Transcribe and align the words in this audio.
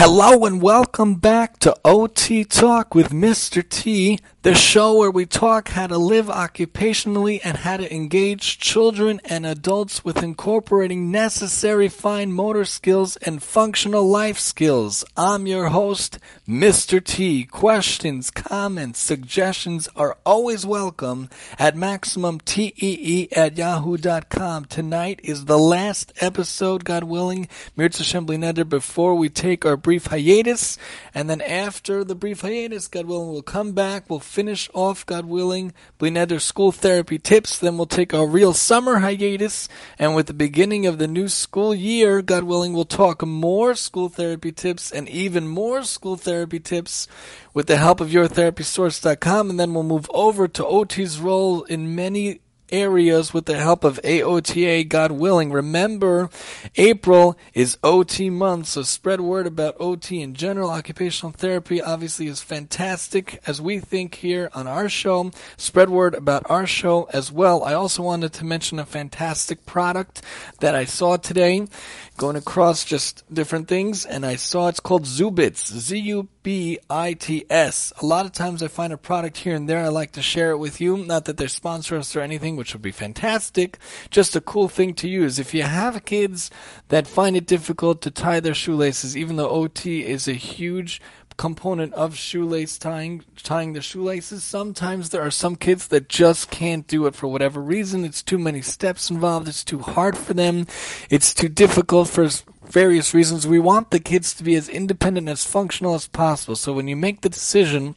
Hello 0.00 0.44
and 0.46 0.62
welcome 0.62 1.16
back 1.16 1.58
to 1.58 1.74
OT 1.84 2.44
Talk 2.44 2.94
with 2.94 3.08
Mr. 3.10 3.68
T, 3.68 4.20
the 4.42 4.54
show 4.54 4.96
where 4.96 5.10
we 5.10 5.26
talk 5.26 5.70
how 5.70 5.88
to 5.88 5.98
live 5.98 6.26
occupationally 6.26 7.40
and 7.42 7.56
how 7.56 7.76
to 7.76 7.92
engage 7.92 8.60
children 8.60 9.20
and 9.24 9.44
adults 9.44 10.04
with 10.04 10.22
incorporating 10.22 11.10
necessary 11.10 11.88
fine 11.88 12.32
motor 12.32 12.64
skills 12.64 13.16
and 13.16 13.42
functional 13.42 14.08
life 14.08 14.38
skills. 14.38 15.04
I'm 15.16 15.48
your 15.48 15.70
host, 15.70 16.20
Mr. 16.46 17.02
T. 17.02 17.46
Questions, 17.46 18.30
comments, 18.30 19.00
suggestions 19.00 19.88
are 19.96 20.16
always 20.24 20.64
welcome 20.64 21.28
at 21.58 21.74
MaximumTEE 21.74 23.36
at 23.36 23.58
yahoo.com. 23.58 24.66
Tonight 24.66 25.18
is 25.24 25.46
the 25.46 25.58
last 25.58 26.12
episode, 26.20 26.84
God 26.84 27.02
willing, 27.02 27.48
Mirza 27.74 28.02
Assembly 28.02 28.36
Neder, 28.36 28.68
before 28.68 29.16
we 29.16 29.28
take 29.28 29.66
our 29.66 29.76
brief 29.76 30.06
hiatus. 30.06 30.78
And 31.12 31.28
then 31.28 31.40
after 31.40 32.04
the 32.04 32.14
brief 32.14 32.42
hiatus, 32.42 32.86
God 32.86 33.06
willing, 33.06 33.32
we'll 33.32 33.42
come 33.42 33.72
back. 33.72 34.08
We'll 34.08 34.20
finish 34.38 34.70
off, 34.72 35.04
God 35.04 35.26
willing, 35.26 35.74
Bli 35.98 36.12
Neder 36.12 36.40
school 36.40 36.70
therapy 36.70 37.18
tips. 37.18 37.58
Then 37.58 37.76
we'll 37.76 37.86
take 37.86 38.14
our 38.14 38.24
real 38.24 38.52
summer 38.52 39.00
hiatus. 39.00 39.68
And 39.98 40.14
with 40.14 40.28
the 40.28 40.32
beginning 40.32 40.86
of 40.86 40.98
the 40.98 41.08
new 41.08 41.26
school 41.26 41.74
year, 41.74 42.22
God 42.22 42.44
willing, 42.44 42.72
we'll 42.72 42.84
talk 42.84 43.26
more 43.26 43.74
school 43.74 44.08
therapy 44.08 44.52
tips 44.52 44.92
and 44.92 45.08
even 45.08 45.48
more 45.48 45.82
school 45.82 46.14
therapy 46.16 46.60
tips 46.60 47.08
with 47.52 47.66
the 47.66 47.78
help 47.78 48.00
of 48.00 48.10
yourtherapysource.com. 48.10 49.50
And 49.50 49.58
then 49.58 49.74
we'll 49.74 49.82
move 49.82 50.08
over 50.14 50.46
to 50.46 50.64
OT's 50.64 51.18
role 51.18 51.64
in 51.64 51.96
many 51.96 52.38
areas 52.70 53.34
with 53.34 53.46
the 53.46 53.56
help 53.56 53.84
of 53.84 54.00
AOTA, 54.02 54.88
God 54.88 55.12
willing. 55.12 55.52
Remember, 55.52 56.30
April 56.76 57.38
is 57.54 57.78
OT 57.82 58.30
month, 58.30 58.66
so 58.66 58.82
spread 58.82 59.20
word 59.20 59.46
about 59.46 59.76
OT 59.80 60.20
in 60.20 60.34
general. 60.34 60.70
Occupational 60.70 61.32
therapy 61.32 61.80
obviously 61.80 62.26
is 62.26 62.40
fantastic, 62.40 63.40
as 63.46 63.60
we 63.60 63.78
think 63.78 64.16
here 64.16 64.50
on 64.54 64.66
our 64.66 64.88
show. 64.88 65.30
Spread 65.56 65.90
word 65.90 66.14
about 66.14 66.48
our 66.50 66.66
show 66.66 67.08
as 67.12 67.32
well. 67.32 67.64
I 67.64 67.74
also 67.74 68.02
wanted 68.02 68.32
to 68.34 68.44
mention 68.44 68.78
a 68.78 68.86
fantastic 68.86 69.66
product 69.66 70.22
that 70.60 70.74
I 70.74 70.84
saw 70.84 71.16
today 71.16 71.66
going 72.16 72.36
across 72.36 72.84
just 72.84 73.22
different 73.32 73.68
things, 73.68 74.04
and 74.04 74.26
I 74.26 74.36
saw 74.36 74.68
it's 74.68 74.80
called 74.80 75.04
Zubits, 75.04 75.72
Z-U-B-I-T-S. 76.44 77.92
A 78.00 78.06
lot 78.06 78.24
of 78.24 78.32
times 78.32 78.62
I 78.62 78.68
find 78.68 78.92
a 78.92 78.96
product 78.96 79.38
here 79.38 79.54
and 79.54 79.68
there, 79.68 79.84
I 79.84 79.88
like 79.88 80.12
to 80.12 80.22
share 80.22 80.50
it 80.52 80.58
with 80.58 80.80
you. 80.80 80.96
Not 80.96 81.24
that 81.24 81.36
they're 81.36 81.48
sponsor 81.48 81.96
us 81.96 82.14
or 82.14 82.20
anything, 82.20 82.56
which 82.56 82.72
would 82.72 82.82
be 82.82 82.92
fantastic. 82.92 83.78
Just 84.10 84.36
a 84.36 84.40
cool 84.40 84.68
thing 84.68 84.94
to 84.94 85.08
use. 85.08 85.38
If 85.38 85.52
you 85.52 85.64
have 85.64 86.04
kids 86.04 86.50
that 86.88 87.06
find 87.06 87.36
it 87.36 87.46
difficult 87.46 88.00
to 88.02 88.10
tie 88.10 88.40
their 88.40 88.54
shoelaces, 88.54 89.16
even 89.16 89.36
though 89.36 89.50
OT 89.50 90.04
is 90.06 90.28
a 90.28 90.32
huge 90.32 91.00
component 91.36 91.94
of 91.94 92.16
shoelace 92.16 92.78
tying, 92.78 93.22
tying 93.36 93.72
the 93.72 93.80
shoelaces. 93.80 94.42
Sometimes 94.42 95.10
there 95.10 95.22
are 95.22 95.30
some 95.30 95.54
kids 95.54 95.86
that 95.88 96.08
just 96.08 96.50
can't 96.50 96.86
do 96.88 97.06
it 97.06 97.14
for 97.14 97.28
whatever 97.28 97.62
reason. 97.62 98.04
It's 98.04 98.24
too 98.24 98.38
many 98.38 98.60
steps 98.60 99.08
involved. 99.08 99.46
It's 99.46 99.62
too 99.62 99.78
hard 99.78 100.18
for 100.18 100.34
them. 100.34 100.66
It's 101.10 101.32
too 101.32 101.48
difficult 101.48 102.08
for 102.08 102.28
various 102.68 103.14
reasons. 103.14 103.46
We 103.46 103.58
want 103.58 103.90
the 103.90 104.00
kids 104.00 104.34
to 104.34 104.44
be 104.44 104.54
as 104.54 104.68
independent 104.68 105.28
as 105.28 105.44
functional 105.44 105.94
as 105.94 106.06
possible. 106.06 106.56
So 106.56 106.72
when 106.72 106.88
you 106.88 106.96
make 106.96 107.22
the 107.22 107.28
decision 107.28 107.94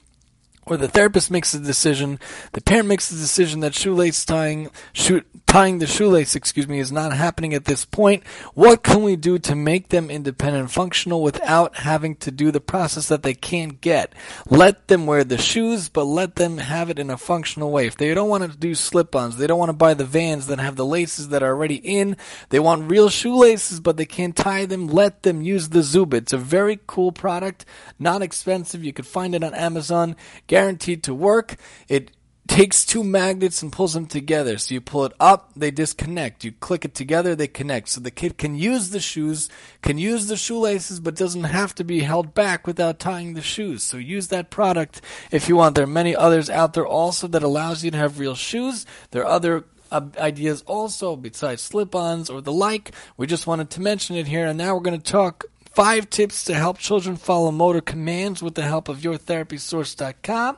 or 0.66 0.77
the 0.77 0.88
therapist 0.88 1.31
makes 1.31 1.52
the 1.52 1.59
decision, 1.59 2.19
the 2.53 2.61
parent 2.61 2.88
makes 2.88 3.09
the 3.09 3.17
decision 3.17 3.59
that 3.61 3.75
shoelace 3.75 4.23
tying, 4.25 4.69
shoe, 4.94 5.23
tying 5.52 5.80
the 5.80 5.86
shoelace, 5.86 6.34
excuse 6.34 6.66
me, 6.66 6.80
is 6.80 6.94
not 6.94 7.12
happening 7.12 7.54
at 7.54 7.66
this 7.66 7.84
point. 7.84 8.26
What 8.54 8.84
can 8.84 9.04
we 9.04 9.18
do 9.18 9.38
to 9.40 9.54
make 9.54 9.90
them 9.90 10.10
independent 10.10 10.62
and 10.62 10.72
functional 10.72 11.22
without 11.22 11.76
having 11.76 12.16
to 12.18 12.32
do 12.32 12.52
the 12.52 12.62
process 12.62 13.10
that 13.10 13.24
they 13.24 13.34
can't 13.34 13.82
get? 13.82 14.14
Let 14.50 14.88
them 14.88 15.06
wear 15.06 15.26
the 15.26 15.38
shoes, 15.38 15.90
but 15.90 16.06
let 16.06 16.38
them 16.38 16.60
have 16.60 16.90
it 16.90 17.00
in 17.00 17.10
a 17.10 17.17
functional 17.17 17.70
way. 17.70 17.86
If 17.86 17.98
they 17.98 18.14
don't 18.14 18.30
want 18.30 18.50
to 18.50 18.58
do 18.58 18.73
slip-ons, 18.73 19.36
they 19.36 19.45
don't 19.45 19.60
want 19.60 19.67
to 19.67 19.73
buy 19.73 19.94
the 19.94 20.06
vans 20.06 20.48
that 20.48 20.60
have 20.60 20.78
the 20.78 20.86
laces 20.86 21.28
that 21.30 21.44
are 21.44 21.50
already 21.50 21.76
in, 21.76 22.16
they 22.48 22.60
want 22.61 22.90
real 22.90 23.10
shoelaces, 23.10 23.82
but 23.82 23.98
they 23.98 24.06
can't 24.06 24.38
tie 24.38 24.66
them, 24.66 24.88
let 24.88 25.23
them 25.23 25.42
use 25.42 25.67
the 25.67 25.84
Zuba. 25.84 26.16
It's 26.16 26.32
a 26.32 26.38
very 26.38 26.80
cool 26.88 27.11
product, 27.11 27.66
not 28.00 28.22
expensive. 28.22 28.86
You 28.86 28.94
could 28.94 29.06
find 29.06 29.36
it 29.36 29.44
on 29.44 29.54
Amazon 29.54 30.16
guaranteed 30.48 31.04
to 31.04 31.14
work. 31.14 31.58
It 31.90 32.11
takes 32.48 32.86
two 32.86 33.04
magnets 33.04 33.62
and 33.62 33.72
pulls 33.72 33.94
them 33.94 34.06
together. 34.06 34.58
So 34.58 34.74
you 34.74 34.82
pull 34.82 35.06
it 35.06 35.14
up, 35.20 35.52
they 35.56 35.72
disconnect. 35.72 36.44
You 36.44 36.52
click 36.52 36.84
it 36.84 36.94
together, 36.94 37.36
they 37.36 37.48
connect. 37.48 37.90
So 37.90 38.02
the 38.02 38.12
kid 38.12 38.38
can 38.38 38.56
use 38.56 38.90
the 38.90 39.00
shoes, 39.00 39.50
can 39.82 39.98
use 39.98 40.28
the 40.28 40.36
shoelaces, 40.36 41.00
but 41.00 41.16
doesn't 41.16 41.46
have 41.46 41.74
to 41.76 41.84
be 41.84 42.02
held 42.02 42.34
back 42.34 42.68
without 42.68 43.00
tying 43.00 43.34
the 43.34 43.42
shoes. 43.42 43.84
So 43.84 43.98
use 43.98 44.28
that 44.28 44.50
product 44.50 45.02
if 45.32 45.48
you 45.48 45.56
want. 45.56 45.76
There 45.76 45.86
are 45.86 45.88
many 45.88 46.16
others 46.16 46.50
out 46.50 46.74
there 46.74 46.88
also 46.88 47.28
that 47.28 47.44
allows 47.44 47.84
you 47.84 47.92
to 47.92 47.98
have 47.98 48.20
real 48.20 48.36
shoes. 48.36 48.86
There 49.12 49.23
are 49.23 49.32
other 49.32 49.64
uh, 49.92 50.08
ideas 50.18 50.64
also 50.68 51.16
besides 51.16 51.62
slip-ons 51.62 52.30
or 52.30 52.42
the 52.42 52.54
like. 52.54 52.92
We 53.18 53.28
just 53.28 53.48
wanted 53.48 53.70
to 53.72 53.82
mention 53.82 54.16
it 54.16 54.28
here, 54.28 54.46
and 54.46 54.58
now 54.58 54.73
we're 54.73 54.82
going 54.82 55.00
to 55.00 55.12
talk 55.12 55.46
Five 55.73 56.09
tips 56.09 56.43
to 56.45 56.54
help 56.54 56.80
children 56.80 57.15
follow 57.15 57.49
motor 57.49 57.80
commands 57.80 58.43
with 58.43 58.55
the 58.55 58.64
help 58.64 58.89
of 58.89 58.99
yourtherapysource.com. 58.99 60.58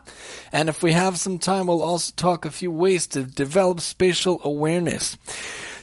And 0.52 0.70
if 0.70 0.82
we 0.82 0.94
have 0.94 1.20
some 1.20 1.38
time, 1.38 1.68
we'll 1.68 1.84
also 1.84 2.14
talk 2.16 2.46
a 2.46 2.52
few 2.52 2.72
ways 2.72 3.06
to 3.08 3.24
develop 3.24 3.80
spatial 3.80 4.42
awareness. 4.44 5.16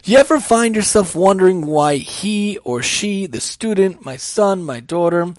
You 0.04 0.18
ever 0.18 0.40
find 0.40 0.74
yourself 0.74 1.14
wondering 1.14 1.66
why 1.66 1.96
he 1.96 2.58
or 2.64 2.82
she, 2.82 3.26
the 3.26 3.40
student, 3.40 4.04
my 4.04 4.16
son, 4.16 4.64
my 4.64 4.80
daughter, 4.80 5.32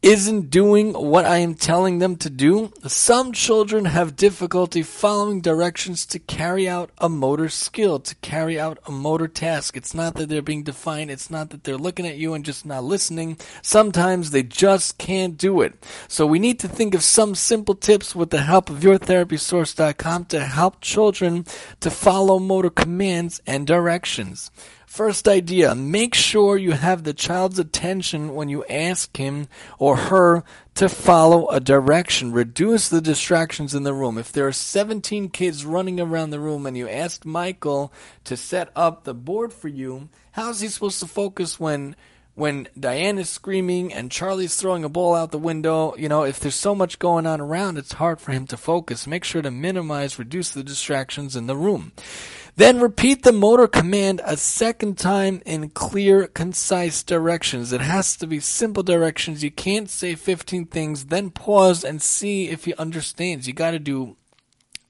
isn't 0.00 0.48
doing 0.48 0.92
what 0.92 1.24
I 1.24 1.38
am 1.38 1.54
telling 1.54 1.98
them 1.98 2.16
to 2.16 2.30
do. 2.30 2.72
Some 2.86 3.32
children 3.32 3.86
have 3.86 4.14
difficulty 4.14 4.82
following 4.82 5.40
directions 5.40 6.06
to 6.06 6.20
carry 6.20 6.68
out 6.68 6.90
a 6.98 7.08
motor 7.08 7.48
skill, 7.48 7.98
to 8.00 8.14
carry 8.16 8.60
out 8.60 8.78
a 8.86 8.92
motor 8.92 9.26
task. 9.26 9.76
It's 9.76 9.94
not 9.94 10.14
that 10.14 10.28
they're 10.28 10.40
being 10.40 10.62
defiant, 10.62 11.10
it's 11.10 11.30
not 11.30 11.50
that 11.50 11.64
they're 11.64 11.76
looking 11.76 12.06
at 12.06 12.16
you 12.16 12.34
and 12.34 12.44
just 12.44 12.64
not 12.64 12.84
listening. 12.84 13.38
Sometimes 13.60 14.30
they 14.30 14.44
just 14.44 14.98
can't 14.98 15.36
do 15.36 15.62
it. 15.62 15.74
So 16.06 16.26
we 16.26 16.38
need 16.38 16.60
to 16.60 16.68
think 16.68 16.94
of 16.94 17.02
some 17.02 17.34
simple 17.34 17.74
tips 17.74 18.14
with 18.14 18.30
the 18.30 18.42
help 18.42 18.70
of 18.70 18.78
yourtherapysource.com 18.80 20.26
to 20.26 20.40
help 20.40 20.80
children 20.80 21.44
to 21.80 21.90
follow 21.90 22.38
motor 22.38 22.70
commands 22.70 23.40
and 23.46 23.66
directions. 23.66 24.52
First 24.88 25.28
idea, 25.28 25.74
make 25.74 26.14
sure 26.14 26.56
you 26.56 26.72
have 26.72 27.04
the 27.04 27.12
child's 27.12 27.58
attention 27.58 28.34
when 28.34 28.48
you 28.48 28.64
ask 28.64 29.14
him 29.14 29.46
or 29.78 29.96
her 29.96 30.42
to 30.76 30.88
follow 30.88 31.46
a 31.48 31.60
direction. 31.60 32.32
Reduce 32.32 32.88
the 32.88 33.02
distractions 33.02 33.74
in 33.74 33.82
the 33.82 33.92
room. 33.92 34.16
If 34.16 34.32
there 34.32 34.46
are 34.46 34.52
17 34.52 35.28
kids 35.28 35.66
running 35.66 36.00
around 36.00 36.30
the 36.30 36.40
room 36.40 36.64
and 36.64 36.74
you 36.74 36.88
ask 36.88 37.26
Michael 37.26 37.92
to 38.24 38.34
set 38.34 38.70
up 38.74 39.04
the 39.04 39.12
board 39.12 39.52
for 39.52 39.68
you, 39.68 40.08
how 40.32 40.48
is 40.48 40.60
he 40.60 40.68
supposed 40.68 41.00
to 41.00 41.06
focus 41.06 41.60
when 41.60 41.94
when 42.34 42.68
Diane 42.78 43.18
is 43.18 43.28
screaming 43.28 43.92
and 43.92 44.12
Charlie's 44.12 44.54
throwing 44.54 44.84
a 44.84 44.88
ball 44.88 45.16
out 45.16 45.32
the 45.32 45.38
window, 45.38 45.96
you 45.96 46.08
know, 46.08 46.22
if 46.22 46.38
there's 46.38 46.54
so 46.54 46.72
much 46.72 47.00
going 47.00 47.26
on 47.26 47.40
around, 47.40 47.78
it's 47.78 47.94
hard 47.94 48.20
for 48.20 48.30
him 48.30 48.46
to 48.46 48.56
focus. 48.56 49.08
Make 49.08 49.24
sure 49.24 49.42
to 49.42 49.50
minimize, 49.50 50.20
reduce 50.20 50.50
the 50.50 50.62
distractions 50.62 51.34
in 51.34 51.48
the 51.48 51.56
room. 51.56 51.92
Then 52.58 52.80
repeat 52.80 53.22
the 53.22 53.30
motor 53.30 53.68
command 53.68 54.20
a 54.24 54.36
second 54.36 54.98
time 54.98 55.40
in 55.46 55.70
clear, 55.70 56.26
concise 56.26 57.04
directions. 57.04 57.72
It 57.72 57.80
has 57.80 58.16
to 58.16 58.26
be 58.26 58.40
simple 58.40 58.82
directions. 58.82 59.44
You 59.44 59.52
can't 59.52 59.88
say 59.88 60.16
15 60.16 60.66
things, 60.66 61.04
then 61.04 61.30
pause 61.30 61.84
and 61.84 62.02
see 62.02 62.48
if 62.48 62.64
he 62.64 62.74
understands. 62.74 63.46
You 63.46 63.52
gotta 63.52 63.78
do 63.78 64.16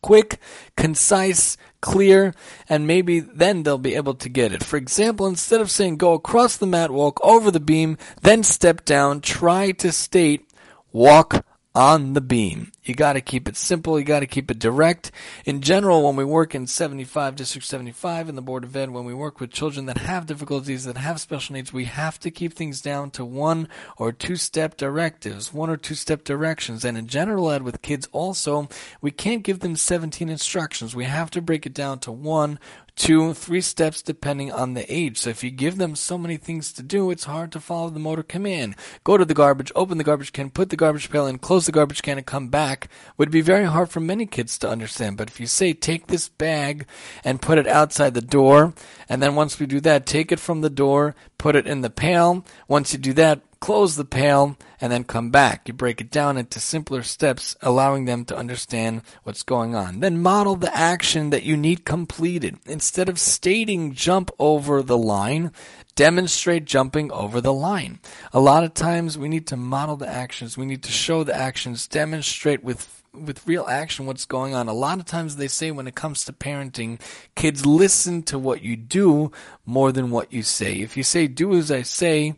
quick, 0.01 0.41
concise, 0.79 1.59
clear, 1.83 2.33
and 2.71 2.87
maybe 2.87 3.21
then 3.21 3.65
they'll 3.65 3.77
be 3.77 3.97
able 3.97 4.15
to 4.15 4.31
get 4.31 4.51
it. 4.51 4.65
For 4.65 4.79
example, 4.79 5.27
instead 5.27 5.61
of 5.61 5.71
saying 5.71 5.99
go 5.99 6.15
across 6.15 6.57
the 6.57 6.67
mat, 6.67 6.91
walk 6.91 7.21
over 7.23 7.51
the 7.51 7.61
beam, 7.61 7.99
then 8.23 8.45
step 8.45 8.87
down, 8.87 9.21
try 9.21 9.73
to 9.73 9.93
state 9.93 10.51
walk 10.91 11.45
on 11.79 12.13
the 12.15 12.21
beam. 12.21 12.73
You 12.83 12.93
got 12.93 13.13
to 13.13 13.21
keep 13.21 13.47
it 13.47 13.57
simple. 13.57 14.01
You 14.01 14.05
got 14.05 14.21
to 14.21 14.27
keep 14.27 14.51
it 14.51 14.59
direct. 14.59 15.13
In 15.45 15.61
general, 15.61 16.03
when 16.03 16.17
we 16.17 16.25
work 16.25 16.53
in 16.53 16.67
75, 16.67 17.37
District 17.37 17.65
75 17.65 18.29
in 18.29 18.35
the 18.35 18.43
Board 18.43 18.65
of 18.65 18.75
Ed, 18.75 18.91
when 18.91 19.05
we 19.05 19.15
work 19.15 19.39
with 19.39 19.53
children 19.53 19.87
that 19.87 19.99
have 19.99 20.27
difficulties, 20.27 20.87
that 20.87 20.97
have 20.97 21.21
special 21.21 21.53
needs, 21.53 21.73
we 21.73 21.85
have 21.85 22.19
to 22.19 22.33
keep 22.33 22.55
things 22.55 22.83
down 22.83 23.13
to 23.13 23.25
one 23.25 23.69
or 23.97 24.11
two 24.11 24.35
step 24.35 24.77
directives, 24.77 25.55
one 25.55 25.71
or 25.71 25.77
two 25.77 25.95
step 25.95 26.25
directions. 26.25 26.85
And 26.85 26.99
in 26.99 27.07
general 27.07 27.49
ed 27.49 27.63
with 27.63 27.81
kids 27.81 28.09
also, 28.11 28.69
we 29.01 29.13
can't 29.13 29.45
give 29.45 29.61
them 29.61 29.77
17 29.77 30.29
instructions. 30.29 30.97
We 30.97 31.05
have 31.05 31.31
to 31.31 31.41
break 31.41 31.65
it 31.65 31.75
down 31.75 32.01
to 32.01 32.11
one 32.11 32.59
two, 32.99 33.33
three 33.33 33.61
steps 33.61 34.03
depending 34.03 34.53
on 34.53 34.75
the 34.75 34.93
age. 34.93 35.19
So 35.19 35.31
if 35.31 35.45
you 35.45 35.51
give 35.51 35.79
them 35.79 35.95
so 35.95 36.19
many 36.19 36.37
things 36.37 36.73
to 36.73 36.83
do, 36.83 37.11
it's 37.11 37.25
hard 37.25 37.53
to 37.53 37.61
follow 37.61 37.91
the 37.91 38.01
motor 38.01 38.25
command. 38.25 38.75
Go 39.05 39.17
to 39.17 39.25
the 39.25 39.35
garbage, 39.35 39.71
open 39.77 39.99
the 39.99 40.05
garbage 40.05 40.33
can, 40.33 40.51
put 40.51 40.71
the 40.71 40.77
garbage 40.77 41.09
pail 41.09 41.27
in, 41.27 41.39
close 41.39 41.65
the 41.65 41.73
garbage 41.73 42.03
can, 42.03 42.19
and 42.19 42.27
come 42.27 42.49
back 42.49 42.89
would 43.17 43.31
be 43.31 43.41
very 43.41 43.65
hard 43.65 43.89
for 43.89 44.01
many 44.01 44.27
kids 44.27 44.59
to 44.59 44.69
understand. 44.69 45.17
But 45.17 45.29
if 45.29 45.39
you 45.39 45.47
say, 45.47 45.73
take 45.73 46.09
this 46.09 46.29
bag 46.29 46.87
and 47.23 47.41
put 47.41 47.57
it 47.57 47.69
outside 47.69 48.15
the 48.15 48.21
door, 48.21 48.75
and 49.09 49.23
then 49.23 49.37
once 49.37 49.61
we 49.61 49.67
do 49.67 49.81
that, 49.81 50.05
take 50.05 50.33
it 50.33 50.41
from 50.41 50.61
the 50.61 50.71
door, 50.71 51.15
put 51.39 51.55
it 51.55 51.69
in 51.69 51.83
the 51.83 51.91
pail. 51.91 52.45
Once 52.67 52.93
you 52.93 52.99
do 52.99 53.13
that, 53.13 53.41
close 53.61 53.97
the 53.97 54.05
pail, 54.05 54.57
and 54.81 54.93
then 54.93 55.05
come 55.05 55.31
back. 55.31 55.67
You 55.67 55.75
break 55.75 56.01
it 56.01 56.11
down 56.11 56.37
into 56.37 56.61
simpler 56.61 57.03
steps, 57.03 57.57
allowing 57.61 58.05
them 58.05 58.25
to 58.27 58.37
understand 58.37 59.03
what's 59.25 59.43
going 59.43 59.75
on. 59.75 60.01
Then 60.01 60.23
model 60.23 60.57
the 60.57 60.75
action 60.77 61.31
that 61.31 61.43
you 61.43 61.57
need 61.57 61.85
completed. 61.85 62.59
Instead 62.67 63.09
of 63.09 63.19
stating 63.19 63.93
jump 63.95 64.31
over 64.39 64.83
the 64.83 64.99
line, 64.99 65.53
demonstrate 65.95 66.65
jumping 66.65 67.11
over 67.11 67.41
the 67.41 67.53
line. 67.53 67.99
A 68.33 68.41
lot 68.41 68.65
of 68.65 68.75
times 68.75 69.19
we 69.19 69.29
need 69.29 69.47
to 69.49 69.57
model 69.57 69.97
the 69.97 70.09
actions, 70.09 70.57
we 70.57 70.67
need 70.67 70.83
to 70.85 70.93
show 70.93 71.25
the 71.25 71.37
actions, 71.37 71.87
demonstrate 71.89 72.63
with 72.63 72.95
with 73.13 73.47
real 73.47 73.67
action 73.67 74.07
what's 74.07 74.27
going 74.27 74.55
on. 74.55 74.69
A 74.69 74.73
lot 74.73 74.99
of 74.99 75.05
times 75.05 75.37
they 75.37 75.49
say 75.49 75.71
when 75.71 75.89
it 75.89 75.95
comes 75.95 76.25
to 76.25 76.33
parenting, 76.33 77.01
kids 77.35 77.67
listen 77.67 78.23
to 78.25 78.39
what 78.39 78.63
you 78.63 78.77
do 78.77 79.33
more 79.67 79.93
than 79.93 80.11
what 80.11 80.33
you 80.33 80.43
say. 80.43 80.75
If 80.81 80.97
you 80.97 81.03
say 81.03 81.27
do 81.27 81.55
as 81.55 81.71
I 81.71 81.83
say, 81.83 82.37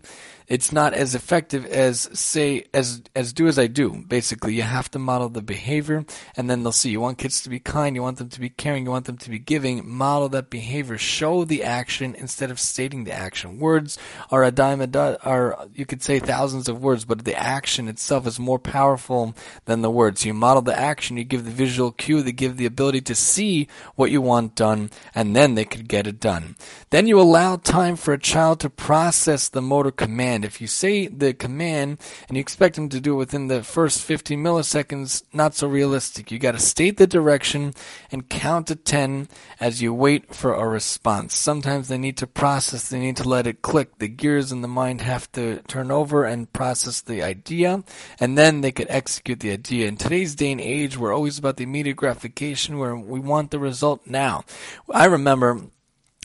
it's 0.51 0.73
not 0.73 0.95
as 0.95 1.15
effective 1.15 1.65
as 1.65 2.11
say 2.13 2.65
as 2.75 3.03
as 3.15 3.33
do 3.33 3.47
as 3.47 3.57
I 3.57 3.69
do. 3.69 4.05
Basically, 4.09 4.53
you 4.53 4.63
have 4.63 4.91
to 4.91 4.99
model 4.99 5.29
the 5.29 5.43
behavior, 5.43 6.05
and 6.37 6.51
then 6.51 6.65
they'll 6.65 6.73
see. 6.73 6.91
You 6.91 7.01
want 7.01 7.19
kids 7.19 7.41
to 7.43 7.49
be 7.49 7.61
kind, 7.61 7.95
you 7.95 8.03
want 8.03 8.19
them 8.19 8.29
to 8.31 8.41
be 8.41 8.49
caring, 8.49 8.85
you 8.85 8.91
want 8.91 9.05
them 9.05 9.17
to 9.19 9.31
be 9.31 9.39
giving. 9.39 9.89
Model 9.89 10.29
that 10.31 10.51
behavior. 10.51 10.99
Show 10.99 11.45
the 11.45 11.63
action 11.63 12.17
instead 12.17 12.51
of 12.51 12.59
stating 12.59 13.05
the 13.05 13.13
action. 13.13 13.61
Words 13.61 13.97
are 14.33 14.43
a 14.43 14.51
dime 14.51 14.81
a 14.81 14.89
dozen. 14.89 15.21
Are 15.23 15.69
you 15.73 15.87
could 15.87 16.03
say 16.03 16.19
thousands 16.19 16.69
of 16.69 16.83
words, 16.83 17.05
but 17.05 17.25
the 17.25 17.37
action 17.37 17.87
itself 17.87 18.27
is 18.27 18.41
more 18.41 18.59
powerful 18.59 19.37
than 19.67 19.83
the 19.83 19.91
words. 19.91 20.25
You 20.25 20.35
model 20.35 20.63
the 20.63 20.77
action, 20.77 21.17
you 21.17 21.23
give 21.23 21.45
the 21.45 21.53
visual 21.53 21.93
cue, 21.93 22.23
they 22.23 22.33
give 22.33 22.57
the 22.57 22.67
ability 22.67 23.03
to 23.03 23.15
see 23.15 23.69
what 23.95 24.11
you 24.11 24.21
want 24.21 24.57
done, 24.57 24.91
and 25.15 25.37
then 25.37 25.55
they 25.55 25.65
could 25.65 25.87
get 25.87 26.09
it 26.09 26.19
done. 26.19 26.57
Then 26.91 27.07
you 27.07 27.21
allow 27.21 27.55
time 27.55 27.95
for 27.95 28.13
a 28.13 28.19
child 28.19 28.59
to 28.61 28.71
process 28.71 29.49
the 29.49 29.63
motor 29.63 29.93
command 29.93 30.40
command. 30.41 30.45
If 30.45 30.61
you 30.61 30.67
say 30.67 31.07
the 31.09 31.35
command 31.35 31.99
and 32.29 32.37
you 32.37 32.41
expect 32.41 32.77
them 32.77 32.89
to 32.89 33.01
do 33.01 33.15
it 33.15 33.19
within 33.19 33.49
the 33.49 33.63
first 33.63 34.03
15 34.03 34.39
milliseconds, 34.39 35.23
not 35.33 35.55
so 35.55 35.69
realistic. 35.69 36.31
You 36.31 36.39
got 36.39 36.53
to 36.53 36.59
state 36.59 36.97
the 36.97 37.07
direction 37.07 37.75
and 38.11 38.29
count 38.29 38.69
to 38.69 38.77
10 38.77 39.29
as 39.61 39.83
you 39.83 39.95
wait 39.95 40.35
for 40.35 40.55
a 40.55 40.69
response. 40.69 41.37
Sometimes 41.37 41.89
they 41.89 41.99
need 41.99 42.17
to 42.19 42.27
process, 42.27 42.89
they 42.89 42.99
need 42.99 43.17
to 43.17 43.29
let 43.29 43.47
it 43.47 43.63
click. 43.63 43.99
The 43.99 44.09
gears 44.09 44.53
in 44.53 44.63
the 44.63 44.69
mind 44.69 45.01
have 45.01 45.31
to 45.33 45.63
turn 45.69 45.91
over 45.91 46.25
and 46.25 46.53
process 46.53 47.01
the 47.01 47.23
idea, 47.23 47.83
and 48.19 48.37
then 48.37 48.61
they 48.61 48.73
could 48.73 48.89
execute 48.91 49.41
the 49.41 49.53
idea. 49.53 49.89
In 49.89 49.97
today's 49.97 50.35
day 50.35 50.53
and 50.53 50.61
age, 50.61 50.97
we're 50.97 51.15
always 51.15 51.39
about 51.39 51.57
the 51.57 51.65
immediate 51.65 51.97
gratification 51.97 52.79
where 52.79 52.97
we 52.97 53.21
want 53.21 53.51
the 53.51 53.59
result 53.59 54.07
now. 54.07 54.45
I 54.91 55.07
remember 55.07 55.71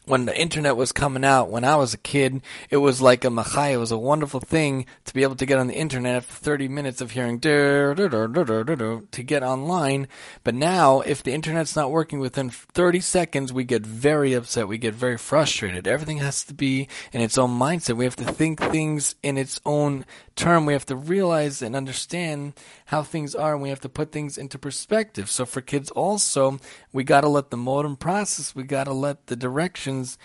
when 0.07 0.25
the 0.25 0.39
internet 0.39 0.77
was 0.77 0.91
coming 0.91 1.25
out 1.25 1.49
when 1.49 1.63
I 1.63 1.75
was 1.75 1.93
a 1.93 1.97
kid, 1.97 2.41
it 2.69 2.77
was 2.77 3.01
like 3.01 3.25
a 3.25 3.29
machai. 3.29 3.73
It 3.73 3.77
was 3.77 3.91
a 3.91 3.97
wonderful 3.97 4.39
thing 4.39 4.85
to 5.05 5.13
be 5.13 5.23
able 5.23 5.35
to 5.35 5.45
get 5.45 5.59
on 5.59 5.67
the 5.67 5.75
internet 5.75 6.15
after 6.15 6.33
30 6.33 6.67
minutes 6.67 7.01
of 7.01 7.11
hearing 7.11 7.39
to 7.39 9.23
get 9.25 9.43
online. 9.43 10.07
But 10.43 10.55
now, 10.55 11.01
if 11.01 11.23
the 11.23 11.33
internet's 11.33 11.75
not 11.75 11.91
working 11.91 12.19
within 12.19 12.49
30 12.49 12.99
seconds, 12.99 13.53
we 13.53 13.63
get 13.63 13.85
very 13.85 14.33
upset. 14.33 14.67
We 14.67 14.77
get 14.77 14.93
very 14.93 15.17
frustrated. 15.17 15.87
Everything 15.87 16.17
has 16.17 16.43
to 16.45 16.53
be 16.53 16.87
in 17.11 17.21
its 17.21 17.37
own 17.37 17.57
mindset. 17.57 17.97
We 17.97 18.05
have 18.05 18.15
to 18.17 18.25
think 18.25 18.59
things 18.59 19.15
in 19.23 19.37
its 19.37 19.59
own 19.65 20.05
term. 20.35 20.65
We 20.65 20.73
have 20.73 20.85
to 20.87 20.95
realize 20.95 21.61
and 21.61 21.75
understand 21.75 22.53
how 22.85 23.01
things 23.03 23.33
are, 23.33 23.53
and 23.53 23.61
we 23.61 23.69
have 23.69 23.81
to 23.81 23.89
put 23.89 24.11
things 24.11 24.37
into 24.37 24.59
perspective. 24.59 25.29
So 25.29 25.45
for 25.45 25.61
kids 25.61 25.89
also, 25.91 26.59
we 26.93 27.03
got 27.03 27.21
to 27.21 27.29
let 27.29 27.49
the 27.49 27.57
modem 27.57 27.95
process. 27.95 28.53
We 28.55 28.63
got 28.63 28.83
to 28.83 28.93
let 28.93 29.27
the 29.27 29.35
direction 29.35 29.94
emotions 29.95 30.17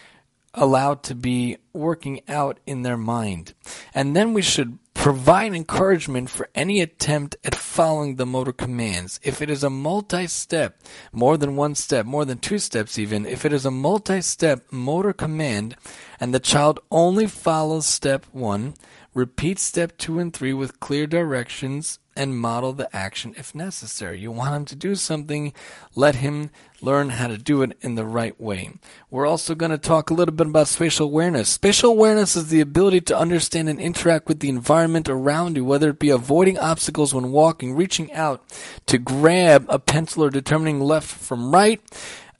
allowed 0.52 1.02
to 1.04 1.14
be 1.14 1.56
working 1.72 2.20
out 2.28 2.58
in 2.66 2.82
their 2.82 2.96
mind. 2.96 3.54
And 3.94 4.16
then 4.16 4.34
we 4.34 4.42
should 4.42 4.78
provide 4.94 5.54
encouragement 5.54 6.28
for 6.28 6.48
any 6.56 6.80
attempt 6.80 7.36
at 7.44 7.54
following 7.54 8.16
the 8.16 8.26
motor 8.26 8.52
commands. 8.52 9.20
If 9.22 9.40
it 9.40 9.48
is 9.48 9.62
a 9.62 9.70
multi 9.70 10.26
step, 10.26 10.82
more 11.12 11.36
than 11.36 11.54
one 11.54 11.76
step, 11.76 12.04
more 12.04 12.24
than 12.24 12.38
two 12.38 12.58
steps 12.58 12.98
even, 12.98 13.26
if 13.26 13.44
it 13.44 13.52
is 13.52 13.64
a 13.64 13.70
multi 13.70 14.20
step 14.20 14.64
motor 14.72 15.12
command 15.12 15.76
and 16.18 16.34
the 16.34 16.40
child 16.40 16.80
only 16.90 17.28
follows 17.28 17.86
step 17.86 18.26
one, 18.32 18.74
repeat 19.14 19.60
step 19.60 19.96
two 19.98 20.18
and 20.18 20.34
three 20.34 20.52
with 20.52 20.80
clear 20.80 21.06
directions 21.06 22.00
and 22.20 22.36
model 22.36 22.74
the 22.74 22.94
action 22.94 23.34
if 23.38 23.54
necessary. 23.54 24.20
You 24.20 24.30
want 24.30 24.54
him 24.54 24.64
to 24.66 24.76
do 24.76 24.94
something, 24.94 25.54
let 25.94 26.16
him 26.16 26.50
learn 26.82 27.08
how 27.08 27.28
to 27.28 27.38
do 27.38 27.62
it 27.62 27.78
in 27.80 27.94
the 27.94 28.04
right 28.04 28.38
way. 28.38 28.74
We're 29.10 29.26
also 29.26 29.54
going 29.54 29.70
to 29.70 29.78
talk 29.78 30.10
a 30.10 30.14
little 30.14 30.34
bit 30.34 30.48
about 30.48 30.68
spatial 30.68 31.06
awareness. 31.06 31.48
Spatial 31.48 31.90
awareness 31.90 32.36
is 32.36 32.48
the 32.48 32.60
ability 32.60 33.00
to 33.02 33.16
understand 33.16 33.70
and 33.70 33.80
interact 33.80 34.28
with 34.28 34.40
the 34.40 34.50
environment 34.50 35.08
around 35.08 35.56
you, 35.56 35.64
whether 35.64 35.88
it 35.88 35.98
be 35.98 36.10
avoiding 36.10 36.58
obstacles 36.58 37.14
when 37.14 37.32
walking, 37.32 37.74
reaching 37.74 38.12
out 38.12 38.44
to 38.84 38.98
grab 38.98 39.64
a 39.70 39.78
pencil 39.78 40.22
or 40.22 40.28
determining 40.28 40.78
left 40.78 41.08
from 41.08 41.54
right 41.54 41.80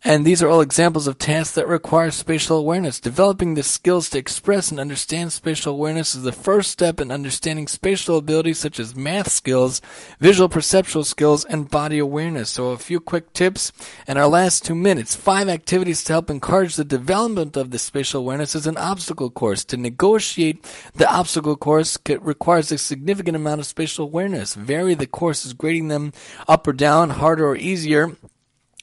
and 0.03 0.25
these 0.25 0.43
are 0.43 0.49
all 0.49 0.63
examples 0.63 1.07
of 1.07 1.19
tasks 1.19 1.55
that 1.57 1.69
require 1.69 2.11
spatial 2.11 2.57
awareness. 2.57 3.01
Developing 3.01 3.53
the 3.53 3.63
skills 3.63 4.09
to 4.11 4.19
express 4.19 4.71
and 4.71 4.81
understand 4.81 5.31
spatial 5.31 5.75
awareness 5.75 6.15
is 6.15 6.23
the 6.23 6.33
first 6.33 6.71
step 6.71 7.01
in 7.01 7.11
understanding 7.11 7.69
spatial 7.69 8.17
abilities 8.17 8.59
such 8.59 8.81
as 8.81 8.97
math 8.97 9.31
skills, 9.31 9.83
visual 10.19 10.49
perceptual 10.49 11.05
skills, 11.05 11.45
and 11.45 11.71
body 11.71 11.99
awareness. 11.99 12.49
So 12.49 12.71
a 12.71 12.79
few 12.79 12.99
quick 12.99 13.35
tips 13.35 13.73
in 14.09 14.17
our 14.17 14.27
last 14.27 14.65
two 14.65 14.75
minutes. 14.75 15.15
Five 15.15 15.51
activities 15.51 16.03
to 16.05 16.15
help 16.15 16.31
encourage 16.31 16.77
the 16.77 16.85
development 16.85 17.59
of 17.59 17.71
the 17.71 17.79
spatial 17.79 18.21
awareness 18.21 18.55
is 18.55 18.67
an 18.67 18.79
obstacle 18.79 19.31
course. 19.31 19.65
To 19.67 19.77
negotiate 19.77 20.65
the 20.95 21.13
obstacle 21.13 21.57
course 21.57 21.99
requires 22.09 22.73
a 22.73 22.79
significant 22.79 23.37
amount 23.37 23.61
of 23.61 23.67
spatial 23.67 24.07
awareness. 24.07 24.55
Vary 24.55 24.95
the 24.95 25.07
courses, 25.07 25.53
grading 25.53 25.89
them 25.89 26.15
up 26.49 26.67
or 26.67 26.73
down, 26.73 27.11
harder 27.11 27.47
or 27.47 27.57
easier 27.57 28.17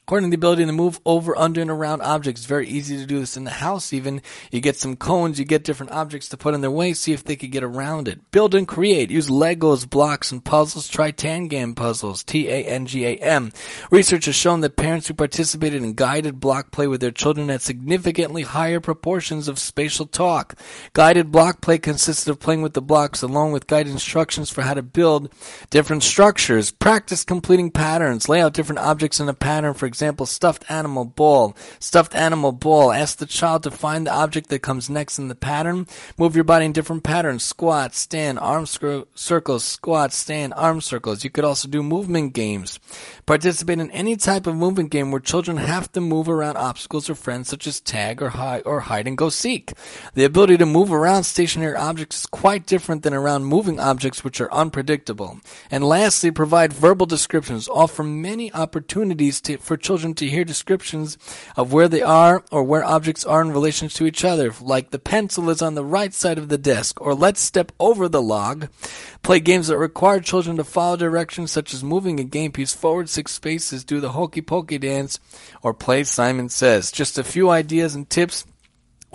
According 0.08 0.32
to 0.32 0.38
the 0.38 0.40
ability 0.40 0.66
to 0.66 0.72
move 0.72 1.02
over, 1.06 1.38
under, 1.38 1.60
and 1.60 1.70
around 1.70 2.02
objects, 2.02 2.40
it's 2.40 2.48
very 2.48 2.66
easy 2.66 2.96
to 2.96 3.06
do 3.06 3.20
this 3.20 3.36
in 3.36 3.44
the 3.44 3.52
house 3.52 3.92
even. 3.92 4.22
You 4.52 4.62
get 4.62 4.78
some 4.78 4.96
cones, 4.96 5.38
you 5.38 5.44
get 5.44 5.66
different 5.66 5.92
objects 5.92 6.30
to 6.30 6.38
put 6.38 6.54
in 6.54 6.62
their 6.62 6.72
way, 6.72 6.94
see 6.94 7.12
if 7.12 7.26
they 7.26 7.36
could 7.36 7.52
get 7.52 7.62
around 7.62 8.08
it. 8.08 8.32
Build 8.32 8.56
and 8.56 8.66
create. 8.66 9.12
Use 9.12 9.28
Legos, 9.28 9.90
blocks, 9.90 10.32
and 10.32 10.42
puzzles. 10.42 10.88
Try 10.88 11.12
Tangam 11.12 11.76
puzzles. 11.76 12.24
T-A-N-G-A-M. 12.24 13.52
Research 13.92 14.28
has 14.28 14.36
shown 14.36 14.62
that 14.62 14.78
parents 14.78 15.10
who 15.10 15.14
participated 15.14 15.84
in 15.84 15.92
guided 15.92 16.40
block 16.40 16.72
play 16.72 16.88
with 16.88 17.02
their 17.02 17.12
children 17.12 17.50
had 17.50 17.62
significantly 17.62 18.44
higher 18.44 18.80
proportions 18.80 19.50
of 19.50 19.60
spatial 19.60 20.06
talk. 20.06 20.58
Guided 20.94 21.34
block 21.34 21.60
play 21.60 21.80
consisted 21.80 22.32
of 22.32 22.40
playing 22.40 22.62
with 22.62 22.76
the 22.76 22.82
blocks 22.82 23.24
along 23.24 23.52
with 23.52 23.68
guided 23.68 23.92
instructions 23.92 24.50
for 24.50 24.62
how 24.62 24.74
to 24.74 24.82
build 24.82 25.34
different 25.70 26.04
structures. 26.04 26.72
Practice 26.72 27.26
completing 27.26 27.72
patterns. 27.72 28.30
Lay 28.30 28.40
out 28.40 28.54
different 28.54 28.80
objects 28.80 29.20
in 29.20 29.28
a 29.28 29.34
pattern, 29.34 29.74
for 29.74 29.86
example, 29.86 29.97
stuffed 30.26 30.70
animal 30.70 31.06
ball. 31.06 31.56
Stuffed 31.80 32.16
animal 32.16 32.52
ball. 32.52 32.92
Ask 32.92 33.18
the 33.18 33.26
child 33.26 33.64
to 33.64 33.72
find 33.72 34.08
the 34.08 34.14
object 34.14 34.50
that 34.50 34.60
comes 34.60 34.90
next 34.90 35.20
in 35.20 35.28
the 35.28 35.36
pattern. 35.36 35.88
Move 36.18 36.36
your 36.36 36.44
body 36.44 36.66
in 36.66 36.72
different 36.72 37.04
patterns. 37.04 37.44
Squat, 37.44 37.94
stand, 37.94 38.40
arm 38.40 38.66
circles, 38.66 39.64
squat, 39.64 40.14
stand, 40.14 40.54
arm 40.56 40.82
circles. 40.82 41.24
You 41.24 41.30
could 41.30 41.46
also 41.46 41.68
do 41.68 41.84
movement 41.84 42.34
games. 42.34 42.80
Participate 43.26 43.80
in 43.80 43.92
any 43.92 44.16
type 44.16 44.48
of 44.48 44.56
movement 44.56 44.92
game 44.92 45.12
where 45.12 45.20
children 45.20 45.58
have 45.58 45.92
to 45.94 46.02
move 46.02 46.30
around 46.30 46.58
obstacles 46.58 47.10
or 47.10 47.16
friends 47.16 47.50
such 47.50 47.68
as 47.68 47.80
tag 47.80 48.22
or 48.22 48.30
hide 48.30 48.64
or 48.66 48.82
hide 48.82 49.08
and 49.08 49.18
go 49.18 49.30
seek. 49.30 49.74
The 50.14 50.26
ability 50.26 50.58
to 50.58 50.66
move 50.66 50.92
around 50.92 51.24
stationary 51.24 51.76
objects 51.76 52.20
is 52.20 52.26
quite 52.26 52.66
different 52.66 53.04
than 53.04 53.14
around 53.14 53.46
moving 53.46 53.80
objects 53.80 54.24
which 54.24 54.42
are 54.42 54.52
unpredictable. 54.54 55.40
And 55.72 55.84
lastly, 55.84 56.32
provide 56.32 56.74
verbal 56.74 57.06
descriptions. 57.06 57.68
Offer 57.68 58.04
many 58.04 58.54
opportunities 58.54 59.42
to, 59.42 59.58
for 59.58 59.78
children 59.88 60.14
to 60.14 60.28
hear 60.28 60.44
descriptions 60.44 61.18
of 61.56 61.72
where 61.72 61.88
they 61.88 62.02
are 62.02 62.44
or 62.52 62.62
where 62.62 62.84
objects 62.84 63.24
are 63.24 63.42
in 63.42 63.54
relation 63.54 63.88
to 63.88 64.06
each 64.06 64.26
other, 64.26 64.54
like 64.60 64.92
the 64.92 65.00
pencil 65.00 65.50
is 65.50 65.62
on 65.62 65.76
the 65.76 65.86
right 65.86 66.14
side 66.14 66.38
of 66.38 66.50
the 66.50 66.58
desk, 66.58 67.00
or 67.00 67.16
let's 67.16 67.40
step 67.40 67.72
over 67.80 68.10
the 68.10 68.22
log. 68.22 68.68
Play 69.24 69.40
games 69.40 69.68
that 69.68 69.78
require 69.78 70.20
children 70.20 70.58
to 70.58 70.66
follow 70.66 70.98
directions, 70.98 71.52
such 71.52 71.74
as 71.74 71.86
moving 71.86 72.20
a 72.20 72.26
game 72.26 72.52
piece 72.52 72.74
forward 72.74 73.08
six 73.08 73.32
spaces, 73.32 73.86
do 73.86 74.02
the 74.02 74.12
hokey 74.12 74.42
pokey 74.42 74.78
dance, 74.78 75.22
or 75.62 75.74
play 75.74 76.04
Simon 76.04 76.50
Says. 76.50 76.92
Just 76.92 77.18
a 77.18 77.24
few 77.24 77.50
ideas 77.50 77.96
and 77.96 78.10
tips 78.10 78.44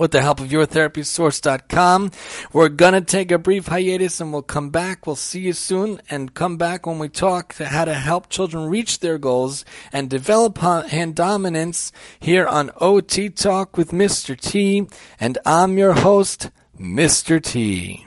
with 0.03 0.11
the 0.11 0.21
help 0.21 0.41
of 0.41 0.49
yourtherapysource.com. 0.49 2.11
We're 2.53 2.69
going 2.69 2.95
to 2.95 3.01
take 3.01 3.31
a 3.31 3.39
brief 3.39 3.69
hiatus 3.69 4.21
and 4.21 4.33
we'll 4.33 4.43
come 4.43 4.71
back. 4.71 5.07
We'll 5.07 5.15
see 5.15 5.41
you 5.41 5.53
soon 5.53 6.03
and 6.11 6.35
come 6.35 6.57
back 6.57 6.87
when 6.87 6.99
we 6.99 7.09
talk 7.09 7.55
to 7.55 7.67
how 7.67 7.85
to 7.85 7.95
help 7.95 8.29
children 8.29 8.69
reach 8.69 8.99
their 8.99 9.17
goals 9.17 9.65
and 9.93 10.11
develop 10.11 10.59
hand 10.59 11.15
dominance 11.15 11.93
here 12.19 12.47
on 12.49 12.73
OT 12.81 13.31
Talk 13.31 13.77
with 13.77 13.93
Mr. 13.93 14.39
T. 14.39 14.89
And 15.21 15.39
I'm 15.47 15.79
your 15.79 15.93
host, 15.93 16.51
Mr. 16.79 17.41
T. 17.41 18.05